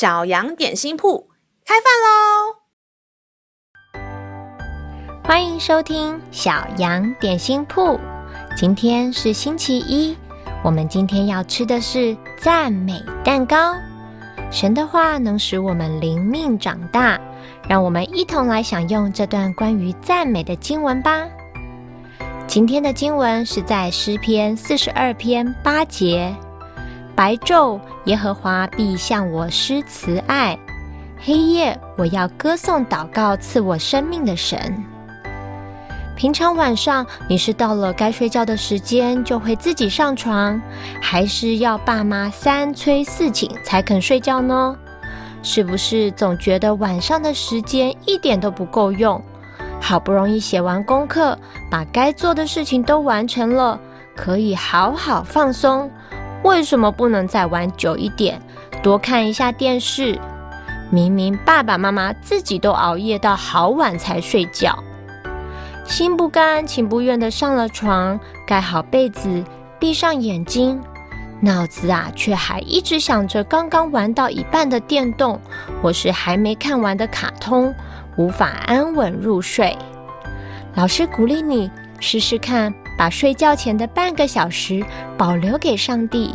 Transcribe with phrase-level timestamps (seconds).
[0.00, 1.28] 小羊点心铺
[1.62, 2.56] 开饭喽！
[5.22, 8.00] 欢迎收听小羊点心铺。
[8.56, 10.16] 今天是星期一，
[10.64, 13.74] 我们今天要吃的是赞美蛋糕。
[14.50, 17.20] 神的话能使我们灵命长大，
[17.68, 21.28] 让我们一同来享用这段关于赞美的经文吧。
[22.46, 26.34] 今天的经文是在诗篇四十二篇八节。
[27.20, 30.56] 白昼，耶和华必向我施慈爱；
[31.18, 34.82] 黑夜，我要歌颂祷告赐我生命的神。
[36.16, 40.58] 平常晚上，你是到了该睡觉的时间就会自己上床，
[41.02, 44.74] 还是要爸妈三催四请才肯睡觉呢？
[45.42, 49.22] 是不是总觉得晚上的时间一点都不够用？
[49.78, 51.38] 好不容易写完功课，
[51.70, 53.78] 把该做的事情都完成了，
[54.16, 55.90] 可以好好放松。
[56.42, 58.40] 为什么不能再玩久一点，
[58.82, 60.18] 多看一下电视？
[60.90, 64.82] 明明爸爸妈妈自己都熬夜到好晚才睡觉，
[65.84, 69.44] 心不甘情不愿的上了床，盖好被子，
[69.78, 70.80] 闭上眼睛，
[71.40, 75.40] 脑子啊却还一直想着刚刚玩到一半的电动，
[75.80, 77.72] 或是还没看完的卡通，
[78.16, 79.76] 无法安稳入睡。
[80.74, 82.74] 老师鼓励你试试看。
[82.98, 84.84] 把睡觉前的半个小时
[85.16, 86.34] 保留给上帝，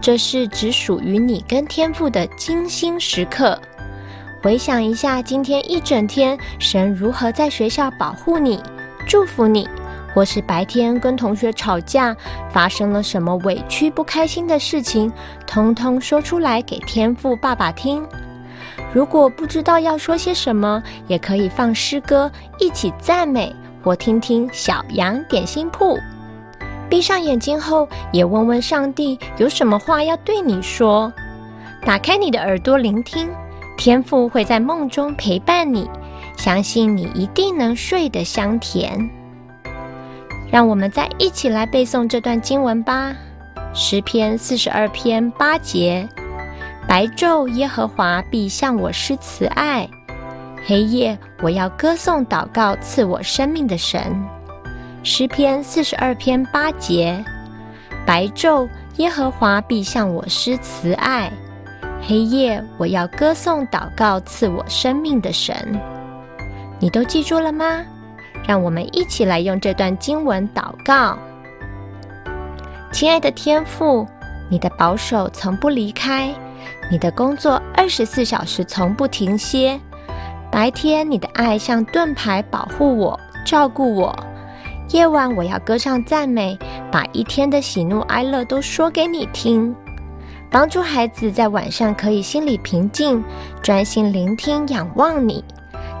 [0.00, 3.56] 这是只属于你跟天父的精心时刻。
[4.42, 8.60] 回想一下今天一整天，神如何在学校保护你、
[9.06, 9.68] 祝福你，
[10.12, 12.16] 或是白天跟同学吵架，
[12.50, 15.12] 发生了什么委屈不开心的事情，
[15.46, 18.04] 通通说出来给天父爸爸听。
[18.92, 23.54] 如果不知道要说些什么，也可以放诗歌一起赞美。
[23.82, 25.98] 或听听小羊点心铺，
[26.88, 31.12] 闭上眼睛后，也问问上帝有什么话要对你说。
[31.84, 33.28] 打开你的耳朵聆听，
[33.76, 35.88] 天父会在梦中陪伴你，
[36.36, 39.08] 相信你一定能睡得香甜。
[40.50, 43.14] 让我们再一起来背诵这段经文吧。
[43.72, 46.08] 诗篇四十二篇八节：
[46.88, 49.88] 白昼耶和华必向我施慈爱。
[50.62, 54.00] 黑夜，我要歌颂祷告赐我生命的神。
[55.02, 57.24] 诗篇四十二篇八节：
[58.06, 61.30] 白昼，耶和华必向我施慈爱；
[62.06, 65.80] 黑夜，我要歌颂祷告赐我生命的神。
[66.78, 67.82] 你都记住了吗？
[68.46, 71.18] 让我们一起来用这段经文祷告。
[72.92, 74.06] 亲爱的天父，
[74.50, 76.34] 你的保守从不离开，
[76.90, 79.80] 你的工作二十四小时从不停歇。
[80.50, 84.12] 白天，你的爱像盾牌保护我、照顾我；
[84.90, 86.58] 夜晚，我要歌唱赞美，
[86.90, 89.74] 把一天的喜怒哀乐都说给你听，
[90.50, 93.22] 帮助孩子在晚上可以心里平静，
[93.62, 95.44] 专心聆听、仰望你。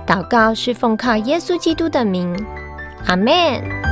[0.06, 2.36] 祷告是奉靠耶稣基督的名，
[3.06, 3.89] 阿门。